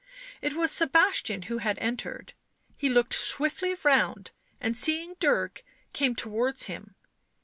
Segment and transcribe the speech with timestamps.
[0.41, 2.33] It was Sebastian who had entered;
[2.75, 6.95] he looked swiftly round, and seeing Dirk, came towards him.